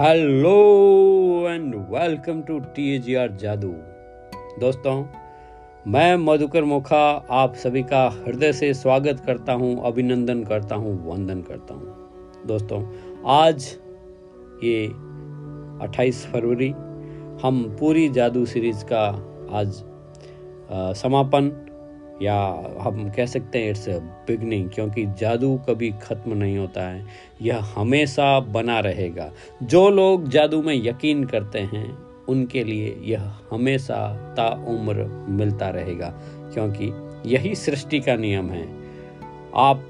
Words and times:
Hello 0.00 1.48
and 1.50 1.74
welcome 1.90 2.40
to 2.42 2.58
T 2.74 2.98
G 2.98 3.14
R 3.14 3.30
जादू। 3.36 3.68
दोस्तों 4.60 4.94
मैं 5.92 6.16
मधुकर 6.16 6.64
मोखा 6.64 7.00
आप 7.30 7.54
सभी 7.54 7.82
का 7.82 8.02
हृदय 8.08 8.52
से 8.52 8.72
स्वागत 8.74 9.22
करता 9.26 9.52
हूँ 9.52 9.70
अभिनंदन 9.86 10.44
करता 10.44 10.74
हूँ 10.74 10.92
वंदन 11.06 11.40
करता 11.42 11.74
हूँ। 11.74 12.46
दोस्तों 12.46 12.80
आज 13.26 13.66
ये 14.64 14.86
28 15.88 16.24
फरवरी 16.32 16.70
हम 17.42 17.62
पूरी 17.80 18.08
जादू 18.08 18.44
सीरीज़ 18.46 18.84
का 18.84 19.04
आज 19.58 19.82
आ, 20.72 20.92
समापन 20.92 21.50
या 22.22 22.36
हम 22.80 23.10
कह 23.10 23.26
सकते 23.26 23.58
हैं 23.58 23.70
इट्स 23.70 23.88
बिगनिंग 24.28 24.70
क्योंकि 24.70 25.06
जादू 25.06 25.60
कभी 25.68 25.90
ख़त्म 25.90 26.34
नहीं 26.34 26.58
होता 26.58 26.88
है। 26.88 27.06
यह 27.42 27.64
हमेशा 27.76 28.40
बना 28.40 28.80
रहेगा। 28.80 29.32
जो 29.62 29.88
लोग 29.90 30.28
जादू 30.28 30.62
में 30.62 30.74
यकीन 30.74 31.24
करते 31.24 31.58
हैं, 31.58 31.98
उनके 32.28 32.64
लिए 32.64 33.00
यह 33.02 33.32
हमेशा 33.50 34.14
ताउम्र 34.36 35.26
मिलता 35.28 35.68
रहेगा, 35.68 36.08
क्योंकि 36.54 36.92
यही 37.26 37.54
सृष्टि 37.54 38.00
का 38.00 38.16
नियम 38.16 38.50
है। 38.50 38.68
आप 39.54 39.84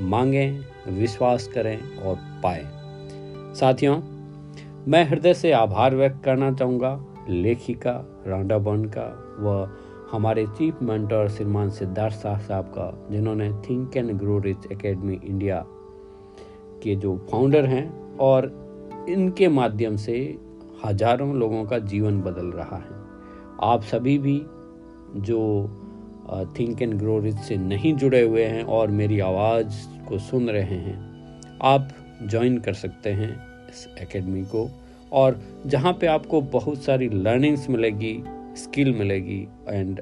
मांगें, 0.00 0.64
विश्वास 0.88 1.48
करें 1.48 1.96
और 1.96 2.16
पाए। 2.42 2.64
साथियों, 3.54 4.00
मैं 4.88 5.04
हृदय 5.04 5.34
से 5.34 5.52
आभार 5.52 5.94
व्यक्त 5.94 6.24
करना 6.24 6.52
चाहूँगा। 6.52 7.04
लेखिका 7.28 8.24
रांडा 8.26 8.58
बन 8.58 8.84
का 8.84 9.36
व 9.40 9.68
हमारे 10.12 10.46
चीफ 10.48 10.82
मेंटर 10.82 11.28
श्रीमान 11.28 11.70
सिद्धार्थ 11.70 12.14
शाह 12.14 12.38
साहब 12.38 12.64
का, 12.68 13.08
जिन्होंने 13.10 13.48
think 13.62 13.96
and 13.96 14.12
grow 14.18 14.38
rich 14.38 14.66
academy 14.72 15.18
India 15.24 15.64
के 16.82 16.94
जो 16.96 17.16
फाउंडर 17.30 17.66
हैं 17.66 18.16
और 18.18 18.46
इनके 19.08 19.48
माध्यम 19.48 19.96
से 19.96 20.16
हज़ारों 20.84 21.34
लोगों 21.34 21.64
का 21.64 21.78
जीवन 21.78 22.20
बदल 22.22 22.46
रहा 22.52 22.76
है। 22.76 23.04
आप 23.62 23.82
सभी 23.82 24.18
भी 24.18 24.40
जो 25.20 25.40
थिंक 26.58 26.82
एंड 26.82 26.94
ग्रो 26.94 27.18
रिच 27.18 27.36
से 27.38 27.56
नहीं 27.56 27.94
जुड़े 27.94 28.22
हुए 28.22 28.44
हैं 28.44 28.62
और 28.64 28.90
मेरी 28.90 29.20
आवाज़ 29.22 29.84
को 30.08 30.18
सुन 30.20 30.48
रहे 30.50 30.76
हैं, 30.76 30.98
आप 31.62 31.88
ज्वाइन 32.22 32.58
कर 32.58 32.72
सकते 32.74 33.10
हैं 33.10 33.30
इस 33.68 33.86
एकेडमी 34.02 34.42
को। 34.44 34.68
और 35.12 35.40
जहाँ 35.66 35.92
पे 35.92 36.06
आपको 36.06 36.40
बहुत 36.52 36.82
सारी 36.82 37.08
लर्निंग्स 37.08 37.68
मिलेगी 37.70 38.14
स्किल 38.56 38.92
मिलेगी 38.94 39.40
एंड 39.68 40.00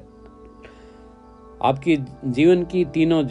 आपकी 1.61 1.95
जीवन 2.27 2.63
की 2.63 2.83
तीनों 2.85 3.23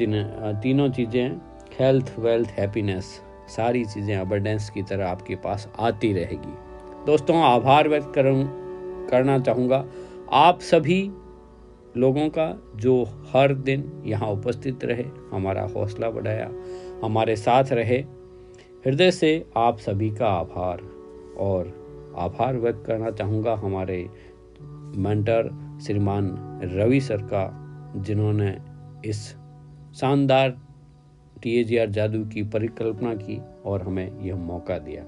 तीनों 0.62 0.88
चीज़ें 0.90 1.40
हेल्थ 1.78 2.14
वेल्थ 2.18 2.48
हैप्पीनेस 2.50 3.04
सारी 3.48 3.84
चीज़ें 3.84 4.16
अबरडेंस 4.16 4.68
की 4.70 4.82
तरह 4.82 5.08
आपके 5.08 5.34
पास 5.36 5.68
आती 5.78 6.12
रहेगी। 6.12 6.54
दोस्तों 7.06 7.42
आभार 7.44 7.88
व्यक्त 7.88 8.12
कर, 8.14 8.24
करना 9.10 9.38
चाहूँगा। 9.38 9.84
आप 10.32 10.60
सभी 10.62 11.00
लोगों 11.96 12.28
का 12.28 12.46
जो 12.76 13.02
हर 13.34 13.54
दिन 13.54 13.90
यहाँ 14.06 14.28
उपस्थित 14.28 14.84
रहे 14.84 15.04
हमारा 15.32 15.62
हौसला 15.74 16.10
बढ़ाया 16.10 16.50
हमारे 17.04 17.36
साथ 17.36 17.72
रहे 17.72 17.98
हृदय 18.86 19.10
से 19.10 19.44
आप 19.56 19.78
सभी 19.78 20.10
का 20.10 20.28
आभार। 20.28 20.80
और 21.40 21.72
आभार 22.18 22.56
व्यक्त 22.56 22.82
करना 22.86 23.10
चाहूँगा 23.10 23.54
हमारे 23.54 24.06
मेंटर 24.96 25.50
श्रीमान 25.82 26.36
रवि 26.64 27.00
सर 27.00 27.16
का, 27.16 27.60
जिन्होंने 27.96 28.58
इस 29.08 29.36
शानदार 29.94 30.50
टी 31.42 31.78
आर 31.78 31.90
जादू 31.90 32.24
की 32.24 32.42
परिकल्पना 32.42 33.14
की 33.14 33.40
और 33.64 33.82
हमें 33.82 34.20
यह 34.20 34.36
मौका 34.36 34.78
दिया। 34.78 35.02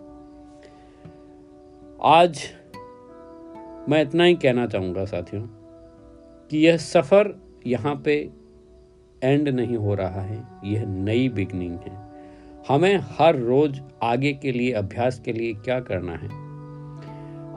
आज 2.03 2.41
मैं 3.89 4.03
इतना 4.03 4.25
ही 4.25 4.35
कहना 4.35 4.67
चाहूँगा 4.67 5.05
साथियों 5.05 5.43
कि 6.51 6.59
यह 6.59 6.77
सफ़र 6.77 7.35
यहाँ 7.67 8.03
पे 8.05 8.31
एंड 9.23 9.49
नहीं 9.49 9.77
हो 9.77 9.95
रहा 9.95 10.21
है, 10.21 10.45
यह 10.65 10.87
नई 10.87 11.29
बिगनिंग 11.29 11.75
है। 11.75 12.07
हमें 12.69 12.97
हर 12.97 13.37
रोज 13.37 13.83
आगे 14.03 14.33
के 14.33 14.53
लिए, 14.53 14.73
अभ्यास 14.73 15.21
के 15.21 15.33
लिए 15.33 15.55
क्या 15.55 15.81
करना 15.81 16.13
है? 16.13 16.29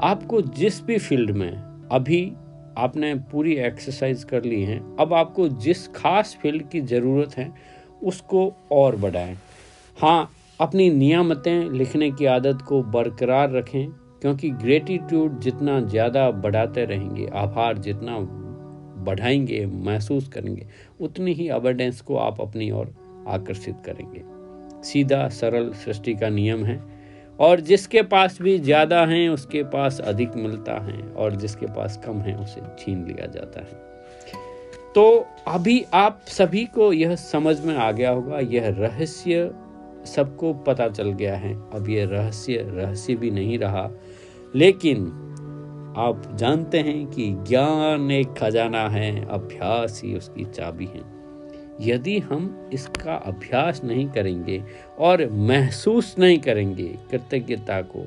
आपको 0.02 0.42
जिस 0.42 0.84
भी 0.84 0.98
फ़ील्ड 0.98 1.32
में 1.32 1.69
अभी 1.92 2.22
आपने 2.78 3.14
पूरी 3.32 3.56
एक्सरसाइज 3.58 4.24
कर 4.24 4.44
ली 4.44 4.64
है, 4.64 4.80
अब 5.00 5.14
आपको 5.14 5.48
जिस 5.48 5.88
खास 5.88 6.38
फ़ील्ड 6.42 6.70
की 6.70 6.82
ज़रूरत 6.82 7.38
है, 7.38 7.52
उसको 8.04 8.54
और 8.72 8.96
बढ़ाएँ। 8.96 9.38
हाँ 9.98 10.30
अपनी 10.60 10.90
नियामतें 10.90 11.70
लिखने 11.70 12.12
की 12.12 12.26
आदत 12.26 12.62
को 12.62 12.82
बरकरार 12.84 13.52
रखें, 13.52 13.88
क्योंकि 14.22 14.50
ग्रेटिट्यूड 14.50 15.40
जितना 15.40 15.80
ज़्यादा 15.82 16.30
बढ़ाते 16.32 16.86
रहेंगे, 16.86 17.28
आभार 17.34 17.78
जितना 17.78 18.18
बढ़ाएँगे, 19.04 19.66
महसूस 19.66 20.28
करेंगे, 20.28 20.68
उतनी 21.02 21.34
ही 21.34 21.48
अबेडेंस 21.50 22.02
को 22.02 22.16
आप 22.18 22.42
अपनी 22.42 22.70
ओर 22.72 22.94
आकर्षित 23.28 23.82
करेंगे। 23.86 24.24
सीधा 24.84 25.28
सरल 25.30 25.72
सृष्टि 25.76 26.14
का 26.14 26.30
नियम 26.30 26.66
है 26.66 26.78
और 27.40 27.60
जिसके 27.60 28.02
पास 28.02 28.38
भी 28.42 28.58
ज़्यादा 28.60 29.06
हैं, 29.06 29.30
उसके 29.30 29.64
पास 29.64 30.00
अधिक 30.00 30.36
मिलता 30.36 30.74
है 30.80 31.02
और 31.14 31.36
जिसके 31.36 31.66
पास 31.66 32.02
कम 32.06 32.20
है, 32.20 32.36
उसे 32.36 32.62
छीन 32.80 33.06
लिया 33.06 33.26
जाता 33.26 33.60
है। 33.60 33.88
तो 34.96 35.28
अभी 35.48 35.86
आप 35.94 36.22
सभी 36.28 36.66
को 36.66 36.92
यह 36.94 37.16
समझ 37.16 37.60
में 37.60 37.76
आ 37.78 37.92
गया 37.92 38.12
होगा, 38.12 38.40
यह 38.40 38.70
रहस्य 38.80 39.52
सबको 40.06 40.54
पता 40.54 40.88
चल 40.88 41.10
गया 41.12 41.36
है। 41.36 41.54
अब 41.74 41.90
यह 41.90 42.06
रहस्य 42.06 42.58
रहस्य 42.68 43.16
भी 43.16 43.32
नहीं 43.32 43.58
रहा, 43.60 43.90
लेकिन 44.56 45.06
आप 45.98 46.22
जानते 46.36 46.80
हैं 46.80 47.06
कि 47.08 47.30
ज्ञान 47.48 48.12
एक 48.12 48.34
खजाना 48.34 48.88
है, 48.90 49.26
अभ्यास 49.26 50.02
ही 50.04 50.16
उसकी 50.16 50.46
चाबी 50.46 50.86
है। 50.86 51.19
यदि 51.82 52.18
हम 52.20 52.70
इसका 52.74 53.16
अभ्यास 53.16 53.84
नहीं 53.84 54.10
करेंगे 54.10 54.64
और 55.00 55.30
महसूस 55.32 56.16
नहीं 56.20 56.40
करेंगे 56.40 56.88
कृतज्ञता 57.12 57.82
को, 57.82 58.04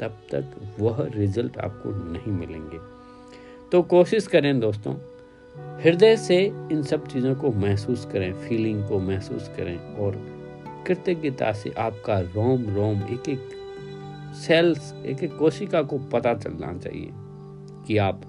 तब 0.00 0.18
तक 0.34 0.76
वह 0.80 1.06
रिज़ल्ट 1.14 1.58
आपको 1.58 1.90
नहीं 2.12 2.32
मिलेंगे। 2.32 2.78
तो 3.72 3.82
कोशिश 3.82 4.26
करें 4.26 4.58
दोस्तों, 4.60 4.94
हृदय 5.82 6.16
से 6.16 6.44
इन 6.44 6.82
सब 6.82 7.06
चीज़ों 7.06 7.34
को 7.34 7.50
महसूस 7.52 8.08
करें 8.12 8.32
फीलिंग 8.32 8.84
को 8.88 8.98
महसूस 8.98 9.48
करें 9.48 9.78
और 9.78 10.20
कृतज्ञता 10.86 11.52
से 11.52 11.70
आपका 11.78 12.18
रोम 12.20 12.64
रोम, 12.74 13.02
एक 13.04 13.28
एक 13.28 13.48
सेल्स 14.36 14.92
एक 15.06 15.22
एक 15.22 15.36
कोशिका 15.36 15.82
को 15.82 15.98
पता 15.98 16.34
चलना 16.34 16.78
चाहिए 16.78 17.08
कि 17.86 17.96
आप 17.98 18.22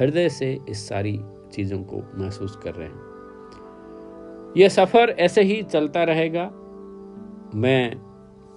हृदय 0.00 0.28
से 0.28 0.58
इस 0.68 0.88
सारी 0.88 1.20
चीज़ों 1.52 1.78
को 1.82 2.02
महसूस 2.14 2.56
कर 2.56 2.74
रहे 2.74 2.88
हैं। 2.88 3.13
यह 4.56 4.68
सफ़र 4.68 5.10
ऐसे 5.10 5.42
ही 5.42 5.62
चलता 5.62 6.04
रहेगा। 6.04 6.50
मैं 7.54 7.96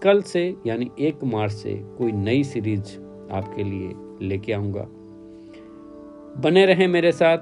कल 0.04 0.22
से, 0.22 0.56
यानी 0.68 0.92
एक 1.00 1.24
मार्च 1.24 1.52
से, 1.52 1.74
कोई 1.74 2.12
नई 2.12 2.44
सीरीज़ 2.44 2.98
आपके 3.32 3.64
लिए 3.64 3.92
लेके 4.22 4.54
आऊँगा। 4.54 4.88
बने 6.42 6.66
रहें 6.66 6.88
मेरे 6.88 7.12
साथ 7.12 7.38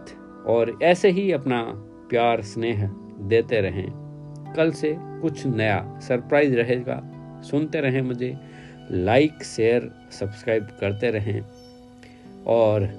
और 0.48 0.80
ऐसे 0.84 1.10
ही 1.10 1.32
अपना 1.32 1.62
प्यार 2.10 2.42
स्नेह 2.42 2.88
देते 3.20 3.62
रहें। 3.62 4.06
कल 4.58 4.72
से 4.72 4.96
कुछ 5.00 5.46
नया 5.46 6.00
सरप्राइज़ 6.04 6.56
रहेगा। 6.56 7.12
सुनते 7.46 7.82
रहें 7.82 8.02
मुझे। 8.02 8.38
लाइक, 8.92 9.44
शेयर, 9.44 9.92
सब्सक्राइब 10.12 10.64
करते 10.64 11.12
रहें। 11.12 11.42
और 12.48 12.90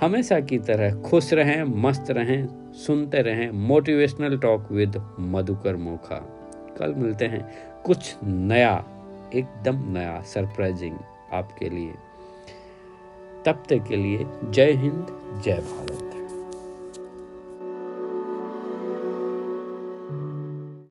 हमेशा 0.00 0.40
की 0.40 0.58
तरह 0.58 1.00
खुश 1.00 1.32
रहें, 1.32 1.62
मस्त 1.62 2.10
रहें। 2.10 2.65
सुनते 2.76 3.22
रहें 3.22 3.50
motivational 3.50 4.38
talk 4.38 4.72
with 4.72 5.02
Madhukar 5.20 5.76
Mokha. 5.76 6.16
कल 6.78 6.94
मिलते 6.94 7.24
हैं 7.24 7.42
कुछ 7.84 8.16
नया, 8.24 8.74
एकदम 9.34 9.92
नया 9.92 10.20
सरप्राइजिंग 10.22 10.96
आपके 11.32 11.68
लिए। 11.68 11.92
तब 13.46 13.62
तक 13.68 13.84
के 13.88 13.96
लिए 13.96 14.26
जय 14.44 14.72
हिंद, 14.72 15.06
जय 15.44 15.54
भारत। 15.54 16.05